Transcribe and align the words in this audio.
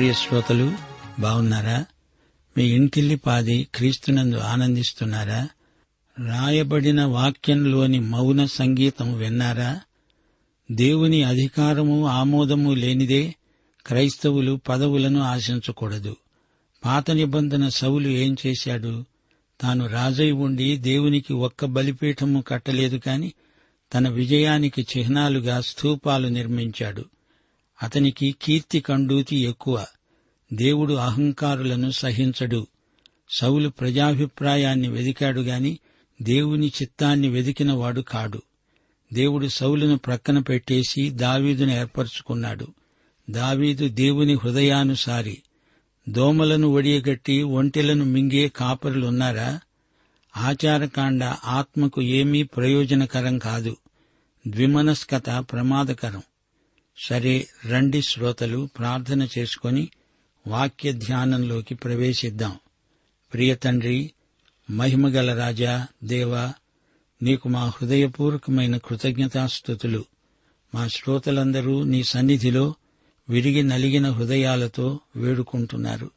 ప్రియ 0.00 0.12
శ్రోతలు 0.12 0.72
బాగున్నారా 1.20 1.84
మీ 2.56 2.64
ఇంటిల్లి 2.64 3.16
పాది 3.16 3.68
క్రీస్తునందు 3.74 4.36
ఆనందిస్తున్నారా? 4.36 5.48
రాయబడిన 6.26 7.04
వాక్యంలోని 7.04 8.00
మౌన 8.00 8.44
సంగీతం 8.44 9.16
విన్నారా? 9.16 9.80
దేవుని 10.70 11.22
అధికారము 11.22 12.06
ఆమోదము 12.06 12.74
లేనిదే 12.74 13.34
క్రైస్తవులు 13.86 14.60
పదవులను 14.68 15.20
ఆశించకూడదు. 15.20 16.16
పాత 16.84 17.10
నిబంధన 17.10 17.68
సవులు 17.68 18.08
ఏం 18.08 18.36
చేశాడు? 18.46 19.04
తాను 19.60 19.86
రాజై 19.86 20.30
ఉండి 20.30 20.76
దేవునికి 20.76 21.32
ఒక్క 21.32 21.64
బలిపీఠము 21.64 22.40
కట్టలేదు 22.40 22.96
కాని 22.96 23.32
తన 23.94 24.08
విజయానికి 24.08 24.82
చిహ్నాలుగా 24.82 25.60
స్థూపాలు 25.60 26.28
నిర్మించాడు. 26.28 27.04
అతనికి 27.82 28.34
కీర్తి 28.42 28.80
కండూతి 28.80 29.36
ఎక్కువ. 29.36 29.86
దేవుడు 30.52 30.94
అహంకారులను 30.94 31.90
సహించడు. 31.90 32.66
సౌలు 33.30 33.68
ప్రజాభిప్రాయాన్ని 33.68 34.88
వెదికాడు 34.88 35.40
గాని 35.40 35.78
దేవుని 36.22 36.66
చిత్తాన్ని 36.68 37.28
వెదికినవాడు 37.28 38.00
కాడు. 38.00 38.42
దేవుడు 39.12 39.46
సౌలును 39.46 39.98
ప్రక్కన 39.98 40.38
పెట్టేసి 40.38 41.10
దావీదును 41.10 41.72
ఏర్పరచుకున్నాడు. 41.72 42.68
దావీదు 43.30 43.88
దేవుని 43.88 44.34
హృదయానుసారి 44.34 45.42
దోమలను 46.08 46.68
ఒడియగట్టి 46.68 47.42
ఒంటెలను 47.42 48.04
మింగే 48.04 48.48
కాపరులున్నారా? 48.48 49.60
ఆచారకాండ 50.36 51.24
ఆత్మకు 51.44 52.02
ఏమీ 52.02 52.42
ప్రయోజనకరం 52.42 53.38
కాదు. 53.38 53.76
ద్విమనస్కత 54.48 55.30
ప్రమాదకరం. 55.38 56.22
సరే 57.02 57.46
రండి 57.68 58.02
శ్రోతలు 58.02 58.68
ప్రార్థన 58.78 59.28
చేసుకొని 59.38 59.88
వాక్య 60.46 60.92
ధ్యానంలోకి 60.92 61.74
ప్రవేశిద్దాం. 61.74 62.58
ప్రియ 63.32 63.54
తండ్రి 63.54 64.10
మహిమగల 64.70 65.38
రాజా 65.38 65.86
దేవా 66.04 66.52
నీకు 67.22 67.48
మా 67.48 67.66
హృదయపూర్వకమైన 67.66 68.76
కృతజ్ఞతాస్థుతులు 68.76 70.04
మా 70.74 70.88
శ్రోతలందరూ 70.88 71.82
నీ 71.82 72.02
సన్నిధిలో 72.02 72.74
విరిగి 73.28 73.62
నలిగిన 73.62 74.10
హృదయాలతో 74.10 75.00
వేడుకుంటున్నారు. 75.16 76.10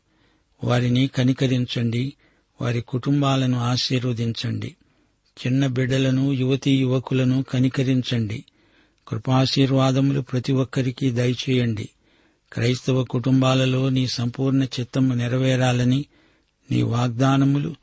వారిని 0.64 1.08
కనికరించండి 1.08 2.14
వారి 2.62 2.82
కుటుంబాలను 2.82 3.60
ఆశీర్వదించండి. 3.60 4.76
చిన్న 5.46 5.68
బిడ్డలను 5.68 6.34
యువతీ 6.34 6.78
యువకులను 6.78 7.44
కనికరించండి. 7.44 8.46
కృపాశీర్వాదములు 9.14 10.22
ప్రతి 10.22 10.54
ఒక్కరికి 10.54 11.12
దయచేయండి. 11.12 11.90
క్రైస్తవ 12.54 13.04
కుటుంబాలలో 13.04 13.90
నీ 13.90 14.08
సంపూర్ణ 14.08 14.64
చిత్తము 14.64 15.14
నెరవేరాలని 15.14 16.06
నీ 16.72 16.82
వాగ్దానములు 16.82 17.76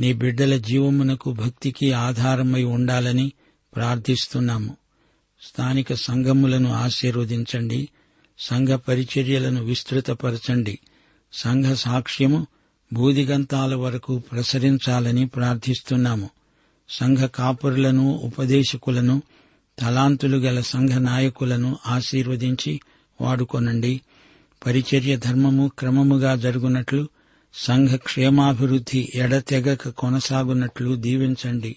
నీ 0.00 0.12
బిడ్డల 0.12 0.56
జీవమునకు 0.56 1.32
భక్తికి 1.32 1.92
ఆధారమై 1.92 2.62
ఉండాలని 2.62 3.32
ప్రార్థిస్తున్నాము. 3.76 4.76
స్థానిక 5.42 5.94
సంఘములను 5.94 6.72
ఆశీర్వదించండి. 6.72 7.88
సంఘ 8.38 8.68
పరిచర్యలను 8.68 9.64
విస్తృతపరచండి. 9.64 10.78
సంఘ 11.32 11.74
సాక్ష్యము 11.74 12.46
బూదిగంతాల 12.92 13.74
వరకు 13.74 14.18
ప్రసరించాలని 14.18 15.26
ప్రార్థిస్తున్నాము. 15.26 16.30
సంఘ 16.88 17.18
కాపురులను 17.18 18.20
ఉపదేశకులను 18.24 19.22
తలాంతులు 19.78 20.36
గల 20.36 20.60
సంఘ 20.60 20.90
నాయకులను 20.90 21.78
ఆశీర్వదించి 21.86 22.80
వాడుకొనండి. 23.20 24.00
పరిచర్య 24.66 25.16
ధర్మము 25.16 25.70
క్రమముగా 25.78 26.36
జరుగునట్లు 26.36 27.08
సంఘ 27.54 27.88
క్షేమాభివృద్ధి 27.88 29.12
ఎడతెగక 29.14 29.88
కొనసాగునట్లు 29.88 30.96
దీవించండి. 30.96 31.76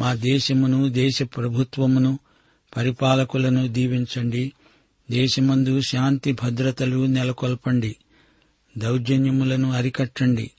మా 0.00 0.14
దేశమును 0.14 0.88
దేశ 0.88 1.22
ప్రభుత్వమును 1.22 2.18
పరిపాలకులను 2.76 3.68
దీవించండి. 3.68 4.52
దేశమందు 5.10 5.80
శాంతి 5.80 6.32
భద్రతలు 6.32 7.06
నెలకొల్పండి. 7.06 7.96
దౌర్జన్యములను 8.78 9.72
అరికట్టండి. 9.72 10.50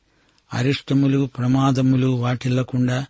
అరిష్టములు 0.54 1.30
ప్రమాదములు 1.38 2.08
వాటిల్లకుండా 2.08 3.06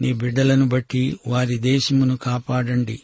నీ 0.00 0.12
బిడ్డలను 0.12 0.68
బట్టి 0.68 1.18
వారి 1.26 1.58
దేశమును 1.58 2.16
కాపాడండి. 2.16 3.00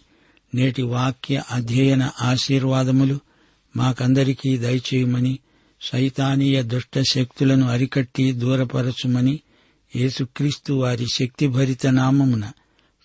నేటి 0.55 0.83
వాక్య 0.83 1.43
అధ్యయన 1.51 2.11
ఆశీర్వాదములు 2.21 3.21
మాకందరికీ 3.77 4.59
దయచేయమని 4.59 5.39
సైతానీయ 5.81 6.63
దుష్ట 6.63 7.01
శక్తులను 7.11 7.69
అరికట్టి 7.69 8.33
దూరపరచుమని 8.33 9.41
యేసుక్రీస్తు 9.97 10.73
వారి 10.73 11.07
శక్తిభరిత 11.15 11.87
నామమున 11.87 12.53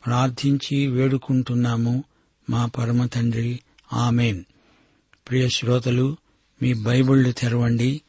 ప్రార్థించి 0.05 0.87
వేడుకుంటున్నాము. 0.87 2.03
మా 2.49 2.65
పరమ 2.65 3.05
తండ్రి 3.05 3.59
ఆమెన్. 3.93 4.43
ప్రియ 5.29 5.49
శ్రోతలు 5.49 6.17
మీ 6.61 6.73
బైబిళ్ళు 6.73 7.31
తెరవండి. 7.31 8.01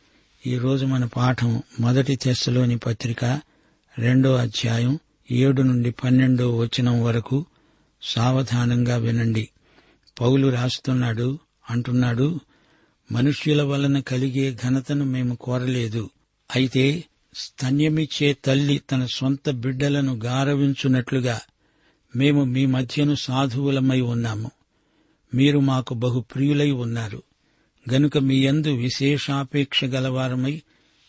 ఈరోజు 0.47 0.87
మన 0.87 1.05
పాఠం 1.05 1.63
మొదటి 1.81 2.17
తెస్సలోని 2.17 2.79
పత్రిక 2.79 3.25
రెండో 3.99 4.35
అధ్యాయం 4.35 4.99
ఏడు 5.31 5.63
నుండి 5.63 5.91
పన్నెండో 5.91 6.57
వచనం 6.57 7.03
వరకు 7.03 7.47
సావధానంగా 8.03 8.97
వినండి. 8.97 9.49
పౌలు 10.21 10.49
రాస్తున్నాడు 10.49 11.39
అంటున్నాడు 11.71 12.41
మనుష్యుల 13.13 13.63
వలన 13.63 14.01
కలిగే 14.01 14.57
ఘనతను 14.65 15.05
మేము 15.05 15.35
కోరలేదు. 15.35 16.11
అయితే 16.57 17.05
స్తన్యమిచ్చే 17.35 18.37
తల్లి 18.45 18.79
తన 18.79 19.07
సొంత 19.15 19.51
బిడ్డలను 19.51 20.15
గారవించున్నట్లుగా 20.15 21.41
మేము 22.17 22.45
మీ 22.45 22.67
మధ్యను 22.67 23.15
సాధువులమై 23.15 24.01
ఉన్నాము. 24.01 24.51
మీరు 25.35 25.59
మాకు 25.59 25.95
బహు 25.95 26.21
ప్రియులై 26.21 26.71
ఉన్నారు. 26.71 27.23
గనుక 27.93 28.19
మీ 28.19 28.37
యందు 28.37 28.69
విశేషాపేక్ష 28.69 29.85
గలవారమై 29.85 30.63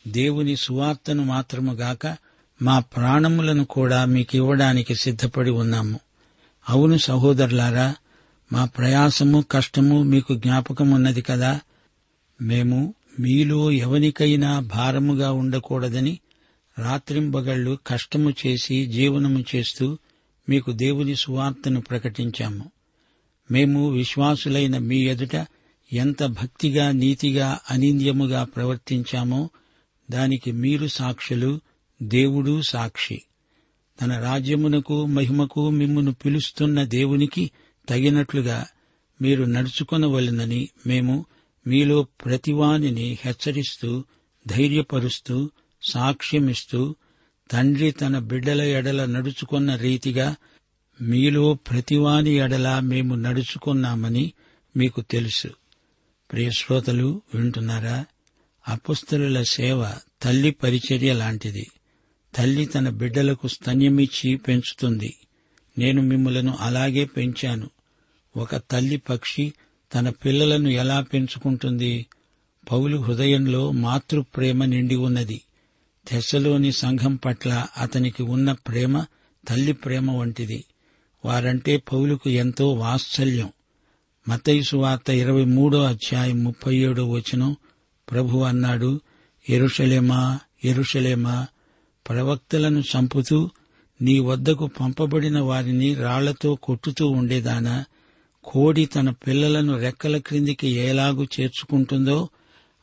దేవుని 0.07 0.55
సువార్తను 0.55 1.23
మాత్రముగాక 1.23 2.17
మా 2.61 2.79
ప్రాణములను 2.79 3.65
కూడా 3.65 4.05
మీకివ్వడానికి 4.05 4.95
సిద్ధపడి 4.95 5.49
ఉన్నాము. 5.49 5.99
అవును 6.69 6.97
సహోదరులారా 6.97 7.95
మా 8.53 8.65
ప్రయాసము 8.65 9.45
కష్టము 9.51 10.03
మీకు 10.03 10.35
జ్ఞాపకమున్నది 10.35 11.21
కదా. 11.21 11.59
మేము 12.41 12.93
మీలో 13.19 13.71
ఎవనికైనా 13.71 14.59
భారముగా 14.59 15.31
ఉండకూడదని 15.31 16.19
రాత్రింబగళ్ళు 16.79 17.77
కష్టము 17.87 18.33
చేసి 18.47 18.85
జీవనము 18.85 19.43
చేస్తూ 19.55 19.97
మీకు 20.49 20.71
దేవుని 20.71 21.15
సువార్తను 21.15 21.81
ప్రకటించాము. 21.81 22.71
మేము 23.51 23.89
విశ్వాసులైన 23.89 24.77
మీ 24.77 24.97
ఎదుట 24.97 25.45
ఎంత 25.93 26.23
భక్తిగా 26.23 26.91
నీతిగా 26.91 27.59
అనింద్యముగా 27.71 28.43
ప్రవర్తించామో 28.43 29.49
దానికి 30.11 30.51
మీరు 30.51 30.87
సాక్షులు 30.87 31.59
దేవుడు 32.01 32.61
సాక్షి. 32.61 33.21
తన 34.01 34.19
రాజ్యమునకు 34.19 35.05
మహిమకు 35.05 35.69
మిమ్మును 35.69 36.13
పిలుస్తున్న 36.13 36.83
దేవునికి 36.83 37.51
తగినట్లుగా 37.89 38.67
మీరు 39.21 39.43
నడుచుకొనవలెనని 39.43 40.69
మేము 40.87 41.25
మీలో 41.67 42.03
ప్రతివానిని 42.03 43.17
హెచ్చరిస్తూ 43.21 44.03
ధైర్యపరుస్తూ 44.47 45.49
సాక్ష్యమిస్తూ 45.83 46.95
తండ్రి 47.51 47.91
తన 47.91 48.19
బిడ్డల 48.19 48.61
ఎడల 48.61 49.05
నడుచుకున్న 49.05 49.75
రీతిగా 49.75 50.35
మీలో 51.01 51.53
ప్రతివాని 51.53 52.29
ఎడల 52.29 52.79
మేము 52.79 53.15
నడుచుకున్నామని 53.15 54.33
మీకు 54.77 55.01
తెలుసు. 55.01 55.47
ప్రియశ్రోతలు 56.31 57.21
వింటున్నారా? 57.35 58.05
అపుస్తలుల 58.67 59.43
సేవ 59.43 59.93
తల్లి 60.21 60.51
పరిచర్య 60.51 61.13
లాంటిది. 61.13 61.67
తల్లి 62.37 62.65
తన 62.65 62.89
బిడ్డలకు 62.89 63.47
స్తన్యమిచ్చి 63.47 64.37
పెంచుతుంది. 64.37 65.15
నేను 65.77 66.01
మిమ్మలను 66.01 66.57
అలాగే 66.59 67.05
పెంచాను. 67.05 67.69
ఒక 68.37 68.55
తల్లి 68.55 68.97
పక్షి 68.97 69.53
తన 69.95 70.09
పిల్లలను 70.09 70.69
ఎలా 70.69 71.01
పెంచుకుంటుంది? 71.01 72.05
పౌలు 72.71 72.97
హృదయంలో 72.97 73.71
మాతృప్రేమ 73.71 74.65
నిండి 74.65 74.95
ఉన్నది. 74.95 75.41
దశలోని 76.13 76.71
సంఘం 76.71 77.15
పట్ల 77.15 77.67
అతనికి 77.77 78.23
ఉన్న 78.23 78.51
ప్రేమ 78.51 79.05
తల్లి 79.47 79.73
ప్రేమ 79.73 80.11
వంటిది. 80.11 80.63
వారంటే 81.25 81.77
పౌలుకు 81.77 82.29
ఎంతో 82.29 82.73
వాత్సల్యం. 82.73 83.49
మతయుసు 84.29 84.75
వార్త 84.75 85.09
ఇరవై 85.09 85.45
మూడో 85.45 85.83
అధ్యాయం 85.83 86.43
ముప్పై 86.43 86.75
ఏడో 86.75 87.09
వచనం. 87.09 87.55
ప్రభు 88.11 88.37
అన్నాడు 88.37 89.01
ఎరుషలేమా 89.49 90.39
ఎరుషలేమా 90.63 91.47
ప్రవక్తలను 92.09 92.79
చంపుతూ 92.79 93.49
నీ 94.01 94.19
వద్దకు 94.19 94.67
పంపబడిన 94.67 95.39
వారిని 95.39 95.95
రాళ్ళతో 95.95 96.55
కొట్టుతూ 96.55 97.07
ఉండేదానా? 97.07 97.85
కోడి 98.43 98.85
తన 98.85 99.09
పిల్లలను 99.09 99.77
రెక్కల 99.77 100.17
క్రిందికి 100.17 100.67
ఎలాగు 100.67 101.23
చేర్చుకుంటుందో 101.23 102.29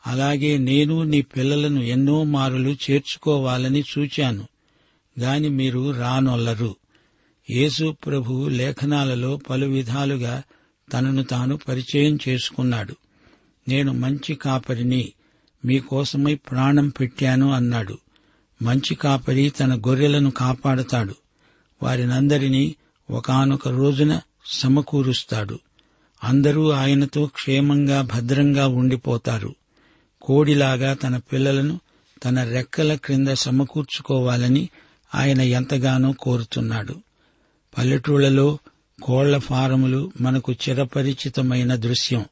అలాగే 0.07 0.59
నేను 0.59 1.03
నీ 1.03 1.23
పిల్లలను 1.23 1.81
ఎన్నో 1.81 2.25
మారులు 2.25 2.77
చేర్చుకోవాలని 2.91 3.85
చూచాను. 3.99 4.45
గాని 5.21 5.49
మీరు 5.49 5.91
రానొల్లరు. 5.91 6.77
యేసు 7.51 7.97
ప్రభు 8.07 8.49
లేఖనాలలో 8.49 9.37
పలు 9.37 9.67
విధాలుగా 9.67 10.43
తనను 10.93 11.23
తాను 11.23 11.59
పరిచయం 11.69 12.19
చేసుకున్నాడు. 12.29 12.97
నేను 13.69 13.93
మంచి 13.93 14.35
కాపరిని 14.35 15.13
మీకోసమై 15.65 16.35
ప్రాణం 16.35 16.89
పెట్టాను 16.89 17.53
అన్నాడు. 17.53 17.99
మంచి 18.65 18.95
కాపరి 18.95 19.51
తన 19.51 19.75
గొర్రెలను 19.75 20.31
కాపాడతాడు. 20.31 21.15
వారినందరినీ 21.83 22.75
ఒకానొక 23.11 23.69
రోజున 23.69 24.21
సమకూరుస్తాడు. 24.47 25.59
అందరూ 26.25 26.71
ఆయనతో 26.71 27.27
క్షేమంగా 27.27 28.03
భద్రంగా 28.03 28.67
ఉండిపోతారు. 28.67 29.55
కోడిలాగా 30.23 30.95
తన 30.95 31.17
పిల్లలను 31.17 31.81
తన 32.25 32.45
రెక్కల 32.45 32.95
క్రింద 32.95 33.29
సమకూర్చుకోవాలని 33.29 34.69
ఆయన 35.15 35.41
ఎంతగానో 35.41 36.13
కోరుతున్నాడు. 36.13 36.95
పల్లెటూళ్ళలో 37.79 38.59
కోళ్ళ 39.03 39.39
ఫారములు 39.39 40.13
మనకు 40.21 40.53
చిరపరిచితమైన 40.53 41.75
దృశ్యం. 41.75 42.25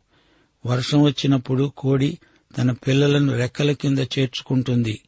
వర్షం 0.67 1.03
వచ్చినప్పుడు 1.03 1.73
కోడి 1.77 2.19
తన 2.59 2.73
పిల్లలను 2.73 3.37
రెక్కల 3.37 3.73
కింద 3.73 3.99
చేర్చుకుంటుంది. 3.99 5.01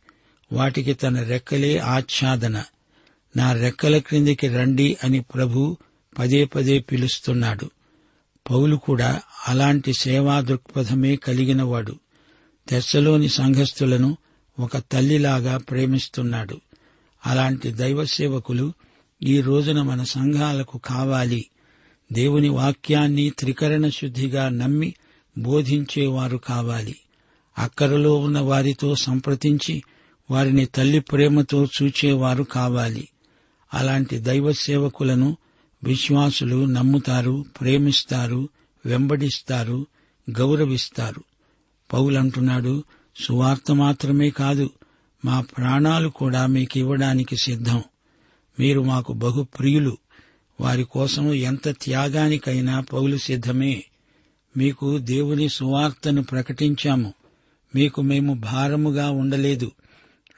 వాటికి 0.52 0.94
తన 0.94 1.22
రెక్కలే 1.22 1.78
ఆచ్ఛాదన. 1.78 2.64
నా 3.36 3.52
రెక్కల 3.52 3.98
క్రిందికి 3.98 4.48
రండి 4.48 4.96
అని 5.04 5.20
ప్రభు 5.20 5.76
పదే 6.18 6.44
పదే 6.44 6.78
పిలుస్తున్నాడు. 6.78 7.70
పౌలు 8.50 8.76
కూడా 8.76 9.20
అలాంటి 9.48 9.92
సేవా 9.92 10.40
దృక్పథమే 10.40 11.16
కలిగినవాడు. 11.16 11.98
తెస్సలోని 12.68 13.28
సంఘస్థులను 13.28 14.16
ఒక 14.58 14.76
తల్లిలాగా 14.78 15.56
ప్రేమిస్తున్నాడు. 15.56 16.60
అలాంటి 17.26 17.70
దైవ 17.70 18.04
సేవకులు 18.04 18.72
ఈ 19.22 19.40
రోజున 19.40 19.82
మన 19.82 20.02
సంఘాలకు 20.02 20.78
కావాలి. 20.78 21.46
దేవుని 22.12 22.48
వాక్యాన్ని 22.48 23.30
త్రికరణ 23.38 23.88
శుద్ధిగా 23.88 24.48
నమ్మి 24.48 24.94
బోధించేవారు 25.38 26.36
కావాలి. 26.36 26.96
అక్కరలో 27.58 28.14
ఉన్న 28.14 28.38
వారితో 28.38 28.94
సంప్రదించి 28.94 29.82
వారిని 30.30 30.66
తల్లి 30.66 31.00
ప్రేమతో 31.00 31.64
చూచేవారు 31.64 32.42
కావాలి. 32.42 33.08
అలాంటి 33.74 34.18
దైవ 34.18 34.52
సేవకులను 34.52 35.36
విశ్వాసులు 35.84 36.64
నమ్ముతారు 36.64 37.44
ప్రేమిస్తారు 37.60 38.48
వెంబడిస్తారు 38.86 39.86
గౌరవిస్తారు. 40.30 41.24
పౌలంటున్నాడు 41.92 42.84
సువార్త 43.16 43.72
మాత్రమే 43.72 44.30
కాదు 44.30 44.70
మా 45.24 45.40
ప్రాణాలు 45.40 46.08
కూడా 46.08 46.46
మీకు 46.46 46.78
ఇవ్వడానికి 46.78 47.36
సిద్ధం. 47.36 47.82
మీరు 48.60 48.80
మాకు 48.80 49.12
బహు 49.12 49.42
ప్రియులు. 49.42 49.98
వారి 50.60 50.84
కోసం 50.84 51.32
ఎంత 51.32 51.68
త్యాగానికైనా 51.68 52.80
పౌలు 52.80 53.16
సిద్ధమే. 53.16 53.84
మీకు 54.56 54.98
దేవుని 54.98 55.48
సువార్తను 55.48 56.22
ప్రకటించాము. 56.22 57.14
మీకు 57.74 58.02
మేము 58.02 58.34
భారముగా 58.34 59.10
ఉండలేదు. 59.10 59.72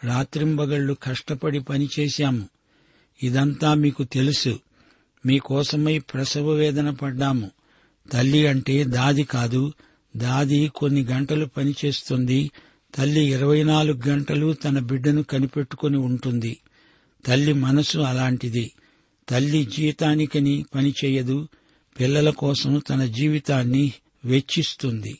రాత్రింబగళ్ళు 0.04 0.96
కష్టపడి 1.02 1.60
పనిచేశాము. 1.60 2.48
ఇదంతా 3.22 3.74
మీకు 3.74 4.04
తెలుసు. 4.04 4.60
మీకోసమై 5.26 5.98
ప్రసవ 5.98 6.50
వేదన 6.50 6.90
పడ్డాము. 6.90 7.50
తల్లి 8.12 8.46
అంటే 8.46 8.84
దాది 8.84 9.24
కాదు. 9.24 9.72
దాది 10.16 10.68
కొన్ని 10.74 11.04
గంటలు 11.04 11.46
పనిచేస్తుంది. 11.46 12.50
తల్లి 12.94 13.24
ఇరవై 13.24 13.62
నాలుగు 13.62 14.08
గంటలు 14.08 14.52
తన 14.52 14.78
బిడ్డను 14.78 15.22
కనిపెట్టుకుని 15.22 15.98
ఉంటుంది. 15.98 16.60
తల్లి 17.26 17.52
మనసు 17.52 17.98
అలాంటిది. 17.98 18.72
తల్లి 19.28 19.64
జీతానికని 19.64 20.64
పనిచేయదు. 20.74 21.48
పిల్లల 22.00 22.30
కోసం 22.30 22.82
తన 22.90 23.04
జీవితాన్ని 23.04 23.92
వెచ్చిస్తుంది. 24.24 25.18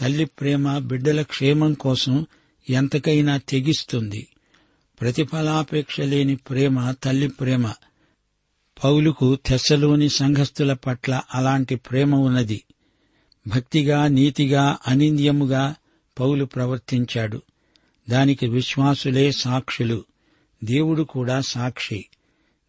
తల్లి 0.00 0.24
ప్రేమ 0.24 0.78
బిడ్డల 0.78 1.22
క్షేమం 1.22 1.74
కోసం 1.74 2.26
ఎంతకైనా 2.70 3.36
తెగిస్తుంది. 3.36 4.26
ప్రతిఫలాపేక్ష 5.00 6.00
లేని 6.00 6.36
ప్రేమ 6.36 6.90
తల్లి 6.90 7.28
ప్రేమ. 7.28 7.72
పౌలుకు 8.84 9.34
తెస్సలోని 9.34 10.08
సంఘస్థుల 10.08 10.72
పట్ల 10.72 11.20
అలాంటి 11.34 11.76
ప్రేమ 11.76 12.14
ఉన్నది. 12.14 12.64
భక్తిగా 13.46 14.08
నీతిగా 14.08 14.76
అనింద్యముగా 14.86 15.74
పౌలు 16.20 16.44
ప్రవర్తించాడు. 16.44 17.42
దానికి 18.10 18.48
విశ్వాసులే 18.48 19.32
సాక్షులు. 19.32 20.04
దేవుడు 20.64 21.02
కూడా 21.02 21.40
సాక్షి. 21.40 22.04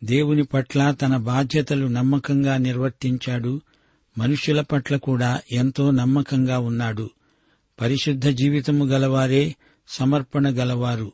దేవుని 0.03 0.43
పట్ల 0.43 0.91
తన 0.91 1.17
బాధ్యతలు 1.17 1.88
నమ్మకంగా 1.88 2.57
నిర్వర్తించాడు. 2.57 3.62
మనుషుల 4.17 4.62
పట్ల 4.62 4.97
కూడా 4.97 5.41
ఎంతో 5.51 5.91
నమ్మకంగా 5.91 6.59
ఉన్నాడు. 6.59 7.09
పరిశుద్ధ 7.81 8.27
జీవితము 8.27 8.85
గలవారే 8.85 9.55
సమర్పణ 9.93 10.47
గలవారు. 10.47 11.12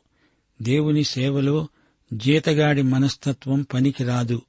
దేవుని 0.62 1.04
సేవలో 1.04 1.68
జీతగాడి 2.12 2.82
మనస్తత్వం 2.82 3.66
పనికిరాదు. 3.74 4.42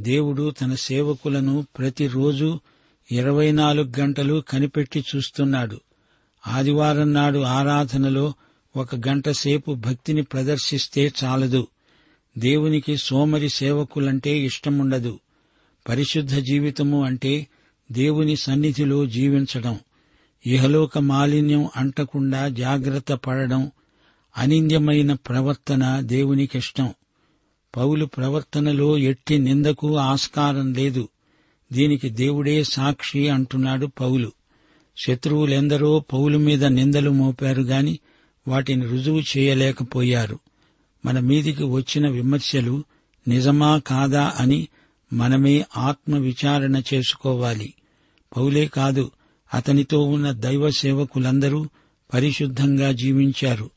దేవుడు 0.00 0.50
తన 0.50 0.74
సేవకులను 0.74 1.66
ప్రతిరోజు 1.78 2.60
ఇరవై 3.12 3.52
నాలుగు 3.52 3.92
గంటలు 4.00 4.42
కనిపెట్టి 4.48 5.04
చూస్తున్నాడు. 5.16 5.80
ఆదివారం 6.46 7.12
నాడు 7.12 7.38
ఆరాధనలో 7.38 8.32
ఒక 8.76 8.94
గంట 8.94 9.28
సేపు 9.28 9.74
భక్తిని 9.74 10.22
ప్రదర్శిస్తే 10.22 11.12
చాలదు. 11.24 11.66
దేవునికి 12.38 12.96
సోమరి 12.96 13.48
సేవకులంటే 13.48 14.38
ఇష్టముండదు. 14.38 15.20
పరిశుద్ధ 15.88 16.34
జీవితము 16.34 17.04
అంటే 17.04 17.46
దేవుని 17.92 18.36
సన్నిధిలో 18.36 19.06
జీవించడం. 19.06 19.78
ఇహలోక 20.46 20.98
మాలిన్యం 20.98 21.68
అంటకుండా 21.76 22.48
జాగ్రత్త 22.48 23.12
పడడం 23.12 23.70
అనింద్యమైన 24.36 25.12
ప్రవర్తన 25.12 26.00
దేవునికిష్టం. 26.00 26.94
పౌలు 27.76 28.06
ప్రవర్తనలో 28.06 28.98
ఎట్టి 28.98 29.38
నిందకు 29.38 29.96
ఆస్కారం 29.96 30.74
లేదు. 30.74 31.08
దీనికి 31.72 32.10
దేవుడే 32.10 32.64
సాక్షి 32.64 33.28
అంటున్నాడు 33.28 33.86
పౌలు. 33.86 34.32
శత్రువులెందరో 35.06 36.04
పౌలు 36.12 36.38
మీద 36.38 36.64
నిందలు 36.64 37.10
మోపారు 37.10 37.62
గాని 37.62 37.98
వాటిని 38.48 38.86
రుజువు 38.86 39.20
చేయలేకపోయారు. 39.20 40.38
మన 41.06 41.18
మీదికి 41.18 41.64
వచ్చిన 41.64 42.08
విమర్శలు 42.08 42.84
నిజమా 43.28 43.78
కాదా 43.78 44.32
అని 44.40 44.68
మనమే 45.12 45.64
ఆత్మ 45.76 46.16
విచారణ 46.16 46.82
చేసుకోవాలి. 46.94 47.74
పౌలే 48.36 48.66
కాదు 48.66 49.10
అతనితో 49.54 50.02
ఉన్న 50.02 50.32
దైవ 50.32 50.70
సేవకులందరూ 50.70 51.68
పరిశుద్ధంగా 52.14 52.92
జీవించారు. 52.92 53.70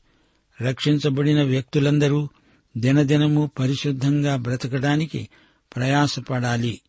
రక్షించబడిన 0.62 1.42
వ్యక్తులందరూ 1.42 2.28
దినదినము 2.76 3.50
పరిశుద్ధంగా 3.58 4.36
బ్రతకడానికి 4.36 5.28
ప్రయాసపడాలి. 5.76 6.80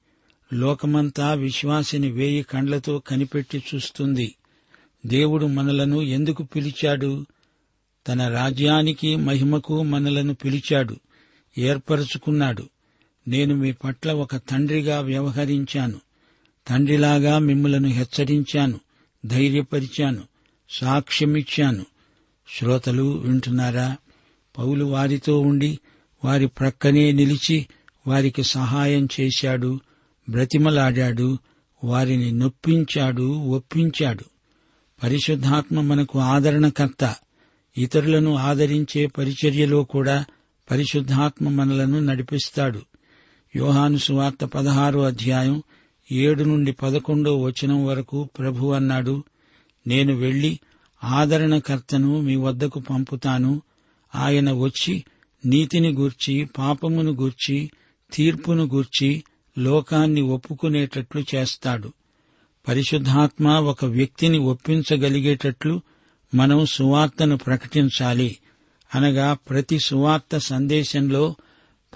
లోకమంతా 0.54 1.34
విశ్వాసిని 1.34 2.12
వేయి 2.12 2.42
కండ్లతో 2.44 3.00
కనిపెట్టి 3.00 3.64
చూస్తుంది. 3.76 4.36
దేవుడు 5.06 5.46
మనలను 5.46 6.02
ఎందుకు 6.02 6.44
పిలిచాడు? 6.44 7.26
తన 8.08 8.28
రాజ్యానికి 8.28 9.16
మహిమకు 9.16 9.84
మనలను 9.84 10.34
పిలిచాడు. 10.34 10.96
ఏర్పరచుకున్నాడు. 11.58 12.70
నేను 13.28 13.56
మీ 13.56 13.72
పట్ల 13.72 14.12
ఒక 14.12 14.36
తండ్రిగా 14.36 15.00
వ్యవహరించాను. 15.00 16.02
తండ్రిలాగా 16.70 17.40
మిమ్మలను 17.40 17.88
హెచ్చరించాను 17.88 18.80
ధైర్యపరిచాను 19.26 20.24
సాక్ష్యమిచ్చాను. 20.70 21.86
శ్రోతలు 22.60 23.04
వింటున్నారా? 23.04 23.98
పౌలు 24.58 24.86
వారితో 24.86 25.40
ఉండి 25.40 25.80
వారి 26.26 26.48
ప్రక్కనే 26.48 27.12
నిలిచి 27.12 27.68
వారికి 28.08 28.44
సహాయం 28.44 29.08
చేశాడు 29.22 29.80
బ్రతిమలాడాడు 30.30 31.38
వారిని 31.84 32.32
నొప్పించాడు 32.32 33.24
ఒప్పించాడు. 33.24 34.24
పరిశుద్ధాత్మ 35.04 35.82
మనకు 35.82 36.20
ఆదరణకర్త 36.20 37.16
ఇతరులను 37.78 38.36
ఆదరించే 38.36 39.06
పరిచర్యలో 39.06 39.84
కూడా 39.84 40.26
పరిశుద్ధాత్మ 40.72 41.50
మనలను 41.50 42.00
నడిపిస్తాడు. 42.00 42.82
యోహాను 43.56 43.98
సువార్త 43.98 44.46
పదహారో 44.46 45.02
అధ్యాయం 45.02 45.64
ఏడు 46.12 46.44
నుండి 46.44 46.72
పదకొండో 46.72 47.42
వచనం 47.42 47.86
వరకు 47.86 48.30
ప్రభు 48.40 48.68
అన్నాడు 48.68 49.24
నేను 49.88 50.16
వెళ్ళి 50.16 50.60
ఆదరణకర్తను 51.04 52.22
మీ 52.22 52.36
వద్దకు 52.36 52.80
పంపుతాను. 52.80 53.62
ఆయన 54.16 54.52
వచ్చి 54.52 55.04
నీతిని 55.46 55.94
గూర్చి 55.94 56.46
పాపమును 56.58 57.12
గూర్చి 57.12 57.72
తీర్పును 58.14 58.64
గూర్చి 58.64 59.24
లోకాన్ని 59.58 60.22
ఒప్పుకునేటట్లు 60.22 61.24
చేస్తాడు. 61.36 61.94
పరిశుద్ధాత్మ 62.68 63.48
ఒక 63.50 63.86
వ్యక్తిని 63.86 64.38
ఒప్పించగలిగేటట్లు 64.38 65.82
మనం 66.36 66.66
సువార్తను 66.66 67.38
ప్రకటించాలి. 67.38 68.38
అనగా 68.96 69.34
ప్రతి 69.34 69.80
సువార్త 69.80 70.38
సందేశంలో 70.38 71.36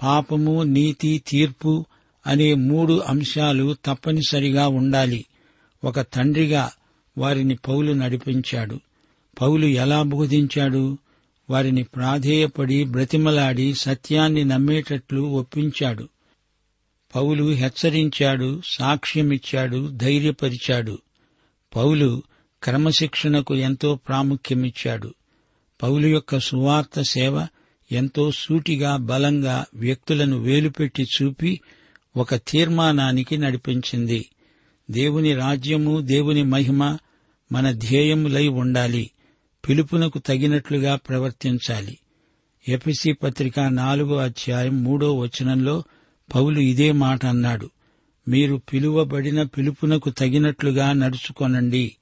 పాపము 0.02 0.62
నీతి 0.62 1.22
తీర్పు 1.28 1.86
అనే 2.26 2.54
మూడు 2.54 3.02
అంశాలు 3.06 3.76
తప్పనిసరిగా 3.84 4.68
ఉండాలి. 4.68 5.24
ఒక 5.84 6.00
తండ్రిగా 6.00 6.70
వారిని 7.18 7.54
పౌలు 7.54 7.92
నడిపించాడు. 7.92 8.80
పౌలు 9.40 9.66
ఎలా 9.66 10.02
బోధించాడు? 10.02 10.98
వారిని 11.50 11.82
ప్రాధేయపడి 11.82 12.84
బ్రతిమలాడి 12.84 13.74
సత్యాన్ని 13.74 14.44
నమ్మేటట్లు 14.44 15.20
ఒప్పించాడు. 15.20 16.08
పౌలు 17.14 17.44
హెచ్చరించాడు 17.52 18.62
సాక్ష్యమిచ్చాడు 18.64 19.88
ధైర్యపరిచాడు. 19.92 20.98
పౌలు 21.76 22.22
క్రమశిక్షణకు 22.62 23.54
ఎంతో 23.54 23.94
ప్రాముఖ్యమిచ్చాడు. 23.94 25.14
పౌలు 25.82 26.06
యొక్క 26.06 26.38
సువార్త 26.38 27.02
సేవ 27.02 27.46
ఎంతో 27.92 28.30
సూటిగా 28.30 28.96
బలంగా 28.96 29.64
వ్యక్తులను 29.74 30.38
వేలుపెట్టి 30.38 31.02
చూపి 31.02 31.60
ఒక 32.16 32.34
తీర్మానానికి 32.34 33.38
నడిపించింది. 33.38 34.30
దేవుని 34.90 35.34
రాజ్యము 35.34 36.00
దేవుని 36.00 36.42
మహిమ 36.42 36.98
మన 37.52 37.70
ధ్యేయములై 37.70 38.48
ఉండాలి. 38.48 39.10
పిలుపునకు 39.68 40.18
తగినట్లుగా 40.18 40.96
ప్రవర్తించాలి. 40.96 41.98
ఎపిసి 42.68 43.12
పత్రిక 43.12 43.60
నాలుగో 43.60 44.16
అధ్యాయం 44.16 44.84
మూడో 44.84 45.16
వచనంలో 45.16 45.82
పౌలు 46.34 46.60
ఇదే 46.60 46.92
మాట 46.92 47.26
అన్నాడు. 47.26 47.70
మీరు 48.28 48.56
పిలువబడిన 48.72 49.42
పిలుపునకు 49.42 50.10
తగినట్లుగా 50.10 50.92
నడుచుకొనండి. 50.92 51.96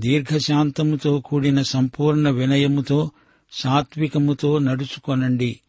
దీర్ఘశాంతముతో 0.00 1.20
కూడిన 1.20 1.62
సంపూర్ణ 1.62 2.30
వినయముతో 2.30 3.10
సాత్వికముతో 3.52 4.58
నడుచుకొనండి. 4.58 5.60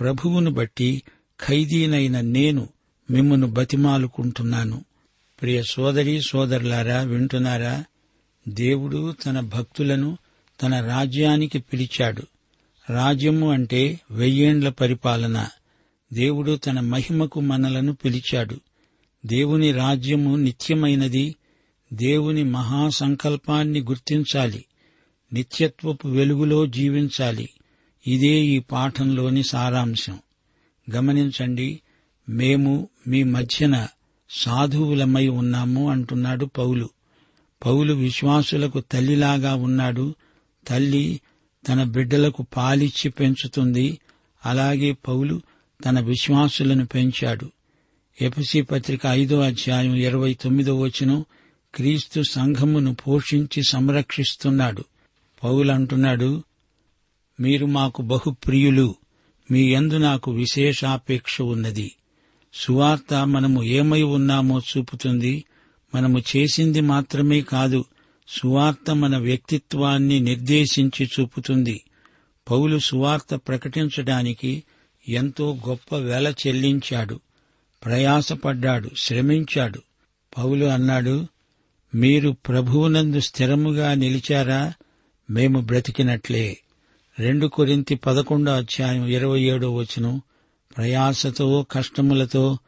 ప్రభువును 0.00 0.50
బట్టి 0.50 1.02
ఖైదీనైన 1.46 2.20
నేను 2.20 2.68
మిమ్మను 3.10 3.46
బతిమాలుకుంటున్నాను. 3.46 4.84
ప్రియ 5.42 5.62
సోదరి 5.62 6.20
సోదరులారా 6.28 7.00
వింటున్నారా? 7.00 7.84
దేవుడు 8.48 9.14
తన 9.26 9.40
భక్తులను 9.40 10.18
తన 10.62 10.86
రాజ్యానికి 10.86 11.58
పిలిచాడు. 11.58 12.22
రాజ్యము 12.90 13.50
అంటే 13.50 14.00
వెయ్యేండ్ల 14.10 14.68
పరిపాలన. 14.68 15.48
దేవుడు 16.12 16.56
తన 16.56 16.80
మహిమకు 16.80 17.40
మనలను 17.40 17.94
పిలిచాడు. 17.94 18.60
దేవుని 19.26 19.72
రాజ్యము 19.72 20.36
నిత్యమైనది. 20.36 21.34
దేవుని 21.92 22.44
మహాసంకల్పాన్ని 22.44 23.80
గుర్తించాలి. 23.80 24.64
నిత్యత్వపు 25.32 26.08
వెలుగులో 26.08 26.66
జీవించాలి. 26.66 27.48
ఇదే 28.06 28.44
ఈ 28.44 28.58
పాఠంలోని 28.58 29.42
సారాంశం. 29.42 30.18
గమనించండి 30.94 31.80
మేము 32.28 32.88
మీ 33.08 33.22
మధ్యన 33.22 33.88
సాధువులమై 34.30 35.28
ఉన్నాము 35.28 35.90
అంటున్నాడు 35.90 36.44
పౌలు. 36.44 36.90
పౌలు 37.66 37.94
విశ్వాసులకు 37.94 38.80
తల్లిలాగా 38.80 39.54
ఉన్నాడు. 39.54 40.14
తల్లి 40.68 41.20
తన 41.68 41.82
బిడ్డలకు 41.82 42.46
పాలిచ్చి 42.56 43.10
పెంచుతుంది. 43.10 43.98
అలాగే 44.46 44.92
పౌలు 44.92 45.40
తన 45.84 46.00
విశ్వాసులను 46.00 46.86
పెంచాడు. 46.86 47.52
ఎపిసి 48.22 48.62
పత్రిక 48.62 49.00
ఐదో 49.06 49.40
అధ్యాయం 49.40 49.94
ఇరవై 49.94 50.34
తొమ్మిదో 50.34 50.80
వచనం 50.80 51.24
క్రీస్తు 51.74 52.22
సంఘమును 52.22 52.94
పోషించి 52.94 53.62
సంరక్షిస్తున్నాడు. 53.62 54.84
పౌలు 55.44 55.72
అంటున్నాడు 55.72 56.42
మీరు 57.40 57.66
మాకు 57.66 58.02
బహుప్రియులు. 58.02 58.94
మీ 59.50 59.72
యందు 59.72 59.94
నాకు 59.94 60.30
విశేషాపేక్ష 60.30 61.42
ఉన్నది. 61.42 61.92
సువార్త 62.54 63.14
మనము 63.14 63.62
ఏమై 63.62 64.02
ఉన్నామో 64.02 64.58
చూపుతుంది. 64.58 65.44
మనము 65.94 66.22
చేసింది 66.36 66.80
మాత్రమే 66.80 67.40
కాదు 67.40 67.84
సువార్త 68.28 68.90
మన 68.90 69.16
వ్యక్తిత్వాన్ని 69.16 70.20
నిర్దేశించి 70.20 71.08
చూపుతుంది. 71.20 71.84
పౌలు 72.50 72.78
సువార్త 72.78 73.34
ప్రకటించడానికి 73.34 74.62
ఎంతో 75.08 75.58
గొప్ప 75.68 75.96
వెల 75.96 76.34
చెల్లించాడు. 76.46 77.20
ప్రయాసపడ్డాడు 77.84 78.90
శ్రమించాడు. 78.96 79.82
పౌలు 80.38 80.64
అన్నాడు 80.64 81.26
మీరు 81.94 82.30
ప్రభువునందు 82.30 83.20
స్థిరముగా 83.20 83.94
నిలిచారా? 83.94 84.72
మేము 85.30 85.60
బ్రతికినట్లే. 85.60 86.58
రెండు 87.18 87.46
కొరింతి 87.46 87.94
పదకొండో 87.94 88.52
అధ్యాయం 88.52 89.06
ఇరవై 89.06 89.40
ఏడో 89.40 89.74
వచనం 89.74 90.22
ప్రయాసతో 90.76 91.66
కష్టములతో 91.70 92.58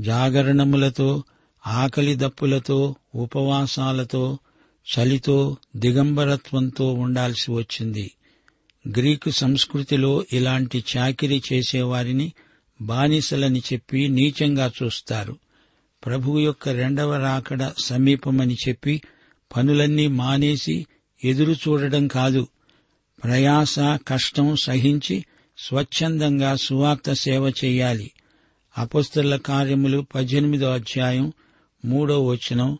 జాగరణములతో 0.00 1.22
ఆకలి 1.66 2.16
దప్పులతో 2.16 2.94
ఉపవాసాలతో 3.14 4.38
చలితో 4.82 5.56
దిగంబరత్వంతో 5.76 6.92
ఉండాల్సి 6.92 7.52
వచ్చింది. 7.52 8.12
గ్రీకు 8.88 9.30
సంస్కృతిలో 9.30 10.24
ఇలాంటి 10.32 10.84
చాకిరి 10.96 11.42
చేసేవారిని 11.52 12.32
బానిసలని 12.80 13.62
చెప్పి 13.72 14.08
నీచంగా 14.08 14.72
చూస్తారు. 14.82 15.36
ప్రభువు 16.06 16.38
యొక్క 16.38 16.68
రెండవ 16.68 17.16
రాకడ 17.16 17.72
సమీపమని 17.78 18.56
చెప్పి 18.68 19.02
పనులన్నీ 19.56 20.06
మానేసి 20.06 20.86
ఎదురు 21.24 21.52
చూడడం 21.52 22.08
కాదు. 22.08 22.46
ప్రయాస 23.24 23.78
కష్టం 24.08 24.56
సహించి 24.62 25.24
స్వచ్ఛందంగా 25.68 26.56
సువార్త 26.56 27.12
సేవ 27.12 27.48
చేయాలి. 27.48 28.12
అపస్తుల 28.78 29.36
కార్యములు 29.36 30.06
పద్దెనిమిదో 30.14 30.70
అధ్యాయం 30.70 31.32
మూడో 31.84 32.26
వచనం. 32.26 32.78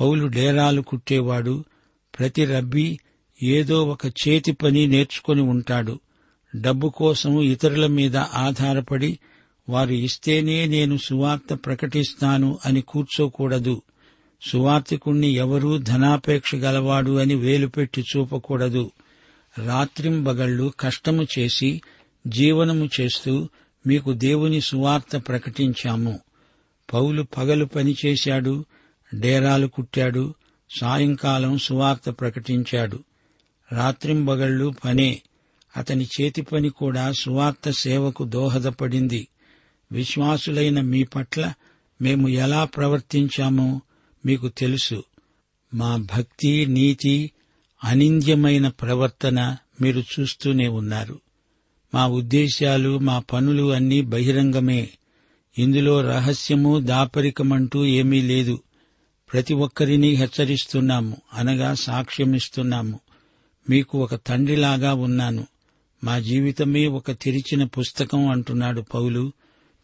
పౌలు 0.00 0.26
డేరాలు 0.26 0.82
కుట్టేవాడు. 0.82 1.64
ప్రతి 2.18 2.44
రబ్బీ 2.44 2.98
ఏదో 3.42 3.84
ఒక 3.84 4.06
చేతి 4.06 4.52
పని 4.52 4.86
నేర్చుకుని 4.86 5.42
ఉంటాడు. 5.42 6.00
డబ్బు 6.56 6.88
కోసం 6.88 7.40
ఇతరుల 7.40 7.86
మీద 7.86 8.16
ఆధారపడి 8.16 9.18
వారు 9.68 9.92
ఇస్తేనే 9.92 10.66
నేను 10.66 10.96
సువార్త 10.96 11.54
ప్రకటిస్తాను 11.54 12.58
అని 12.66 12.80
కూర్చోకూడదు. 12.80 13.82
సువార్తికుణ్ణి 14.42 15.28
ఎవరూ 15.28 15.78
ధనాపేక్ష 15.78 16.54
గలవాడు 16.54 17.18
అని 17.18 17.34
వేలుపెట్టి 17.34 18.00
చూపకూడదు. 18.00 18.90
రాత్రింబగళ్ళు 19.64 20.72
కష్టము 20.80 21.26
చేసి 21.38 21.82
జీవనము 22.26 22.88
చేస్తూ 23.00 23.48
మీకు 23.86 24.12
దేవుని 24.12 24.60
సువార్త 24.60 25.16
ప్రకటించాము. 25.16 26.20
పౌలు 26.92 27.22
పగలు 27.22 27.64
పనిచేశాడు 27.64 28.64
డేరాలు 29.14 29.66
కుట్టాడు 29.66 30.34
సాయంకాలం 30.80 31.58
సువార్త 31.58 32.10
ప్రకటించాడు. 32.10 33.04
రాత్రింబగళ్ళు 33.72 34.74
పనే 34.84 35.22
అతని 35.76 36.08
చేతి 36.20 36.42
పని 36.42 36.68
కూడా 36.68 37.12
సువార్త 37.12 37.70
సేవకు 37.70 38.24
దోహదపడింది. 38.24 39.28
విశ్వాసులైన 39.92 40.80
మీ 40.80 41.04
పట్ల 41.04 41.52
మేము 42.02 42.28
ఎలా 42.28 42.64
ప్రవర్తించామో 42.64 43.80
మీకు 44.26 44.48
తెలుసు. 44.48 45.04
మా 45.74 45.96
భక్తి 45.96 46.66
నీతి 46.66 47.30
అనింద్యమైన 47.84 48.68
ప్రవర్తన 48.68 49.56
మీరు 49.80 50.02
చూస్తూనే 50.20 50.68
ఉన్నారు. 50.68 51.20
మా 51.94 52.06
ఉద్దేశ్యాలు 52.06 52.98
మా 52.98 53.18
పనులు 53.18 53.72
అన్నీ 53.72 54.00
బహిరంగమే. 54.00 54.90
ఇందులో 55.58 56.00
రహస్యము 56.00 56.80
దాపరికమంటూ 56.80 57.84
ఏమీ 57.84 58.22
లేదు. 58.22 58.62
ప్రతి 59.32 59.54
ఒక్కరిని 59.54 60.08
హెచ్చరిస్తున్నాము 60.08 61.16
అనగా 61.34 61.74
సాక్ష్యమిస్తున్నాము. 61.74 63.00
మీకు 63.70 63.98
ఒక 63.98 64.14
తండ్రిలాగా 64.14 64.94
ఉన్నాను. 64.94 65.46
మా 66.04 66.18
జీవితమే 66.18 66.86
ఒక 66.86 67.10
తెరిచిన 67.10 67.64
పుస్తకం 67.64 68.28
అంటున్నాడు 68.28 68.80
పౌలు. 68.80 69.32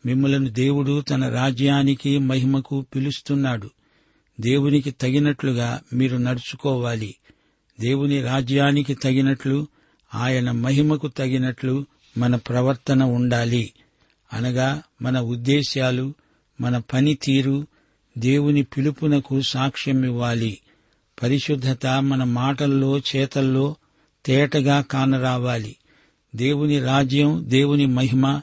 మిమ్మలను 0.07 0.49
దేవుడు 0.49 1.01
తన 1.01 1.29
రాజ్యానికి 1.29 2.19
మహిమకు 2.19 2.81
పిలుస్తున్నాడు. 2.95 3.71
దేవునికి 4.41 4.91
తగినట్లుగా 4.91 5.81
మీరు 5.93 6.17
నడుచుకోవాలి. 6.17 7.15
దేవుని 7.81 8.23
రాజ్యానికి 8.23 8.95
తగినట్లు 8.95 9.67
ఆయన 10.15 10.51
మహిమకు 10.51 11.09
తగినట్లు 11.09 11.85
మన 12.19 12.37
ప్రవర్తన 12.37 13.03
ఉండాలి. 13.03 13.73
అనగా 14.33 14.83
మన 15.03 15.21
ఉద్దేశ్యాలు 15.21 16.15
మన 16.61 16.79
పనితీరు 16.79 17.67
దేవుని 18.19 18.63
పిలుపునకు 18.63 19.41
సాక్ష్యమివ్వాలి 19.41 20.59
పరిశుద్ధత 21.23 21.87
మన 21.87 22.25
మాటల్లో 22.25 22.99
చేతల్లో 22.99 23.77
తేటగా 24.27 24.81
కానరావాలి. 24.81 25.77
దేవుని 26.37 26.81
రాజ్యం 26.81 27.45
దేవుని 27.49 27.87
మహిమ 27.87 28.41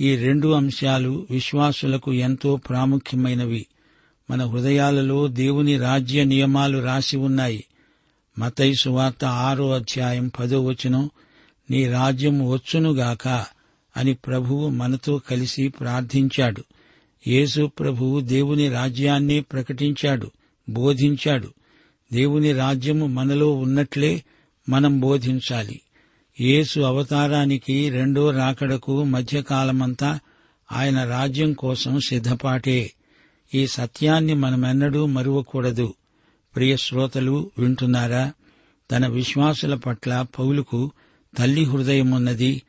ఈ 0.00 0.16
రెండు 0.16 0.48
అంశాలు 0.48 1.26
విశ్వాసులకు 1.30 2.12
ఎంతో 2.12 2.56
ప్రాముఖ్యమైనవి. 2.56 3.66
మన 4.30 4.44
హృదయాలలో 4.44 5.28
దేవుని 5.28 5.78
రాజ్య 5.78 6.24
నియమాలు 6.24 6.78
రాసి 6.78 7.16
ఉన్నాయి. 7.16 7.64
మతైసు 8.38 8.88
వార్త 8.88 9.24
ఆరో 9.24 9.70
అధ్యాయం 9.70 10.28
పదో 10.28 10.64
వచనం 10.64 11.10
నీ 11.70 11.88
రాజ్యం 11.88 12.48
వచ్చునుగాక 12.48 13.28
అని 13.96 14.14
ప్రభువు 14.14 14.68
మనతో 14.68 15.20
కలిసి 15.30 15.68
ప్రార్థించాడు. 15.68 16.64
యేసు 17.26 17.66
ప్రభువు 17.66 18.20
దేవుని 18.20 18.68
రాజ్యాన్ని 18.68 19.40
ప్రకటించాడు 19.40 20.30
బోధించాడు. 20.68 21.48
దేవుని 22.12 22.52
రాజ్యము 22.52 23.06
మనలో 23.06 23.54
ఉన్నట్లే 23.54 24.22
మనం 24.68 25.00
బోధించాలి. 25.00 25.80
యేసు 26.40 26.80
అవతారానికి 26.80 27.90
రెండో 27.90 28.30
రాకడకు 28.30 29.04
మధ్యకాలమంతా 29.04 30.18
ఆయన 30.72 31.04
రాజ్యం 31.04 31.52
కోసం 31.52 32.00
సిద్ధపాటే. 32.00 32.92
ఈ 33.54 33.66
సత్యాన్ని 33.66 34.34
మనమెన్నడూ 34.34 35.06
మరువకూడదు. 35.06 35.94
ప్రియ 36.56 36.76
శ్రోతలు 36.76 37.50
వింటున్నారా? 37.58 38.32
తన 38.90 39.06
విశ్వాసుల 39.06 39.74
పట్ల 39.74 40.26
పౌలుకు 40.38 40.92
తల్లి 41.36 41.64
హృదయమున్నది. 41.64 42.62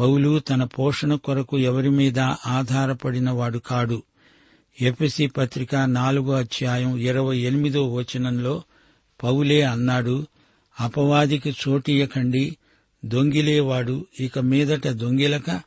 పౌలు 0.00 0.38
తన 0.38 0.64
పోషణ 0.64 1.14
కొరకు 1.14 1.58
ఎవరి 1.58 1.90
మీద 1.90 2.18
ఆధారపడినవాడు 2.46 3.58
కాడు. 3.58 4.02
ఎపిసి 4.80 5.26
పత్రిక 5.26 5.74
నాలుగో 5.74 6.32
అధ్యాయం 6.32 6.96
ఇరవై 6.96 7.38
ఎనిమిదో 7.38 7.94
వచనంలో 7.94 8.62
పౌలే 9.22 9.62
అన్నాడు 9.62 10.26
అపవాదికి 10.80 11.50
చోటియకండి 11.50 12.56
దొంగిలేవాడు 13.04 14.06
ఇక 14.20 14.38
మీదట 14.38 14.88
దొంగిలక 14.88 15.60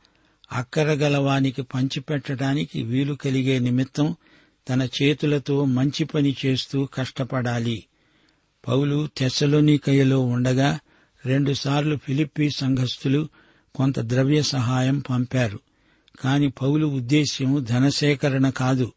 అక్కరగలవానికి 0.52 1.62
పంచిపెట్టడానికి 1.62 2.82
వీలు 2.82 3.14
కలిగే 3.14 3.58
నిమిత్తం 3.58 4.16
తన 4.68 4.88
చేతులతో 5.02 5.64
మంచి 5.64 6.04
పని 6.04 6.36
చేస్తూ 6.46 6.88
కష్టపడాలి. 6.94 7.84
పౌలు 8.68 9.08
తెస్సలోనికయలో 9.16 10.20
ఉండగా 10.20 10.78
రెండుసార్లు 11.26 11.96
ఫిలిప్పీ 11.96 12.50
సంఘస్థులు 12.50 13.28
కొంత 13.74 14.00
ద్రవ్య 14.00 14.42
సహాయం 14.42 14.98
పంపారు. 15.10 15.60
కాని 16.20 16.50
పౌలు 16.50 16.86
ఉద్దేశ్యం 16.86 17.66
ధనసేకరణ 17.70 18.50
కాదు. 18.50 18.92